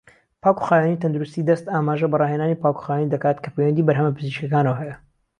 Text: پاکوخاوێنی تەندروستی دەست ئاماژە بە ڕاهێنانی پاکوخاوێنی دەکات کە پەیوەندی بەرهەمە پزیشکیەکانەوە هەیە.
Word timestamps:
پاکوخاوێنی 0.43 1.01
تەندروستی 1.01 1.47
دەست 1.49 1.65
ئاماژە 1.73 2.07
بە 2.11 2.15
ڕاهێنانی 2.21 2.59
پاکوخاوێنی 2.63 3.11
دەکات 3.13 3.37
کە 3.43 3.49
پەیوەندی 3.55 3.85
بەرهەمە 3.87 4.15
پزیشکیەکانەوە 4.17 4.77
هەیە. 4.81 4.95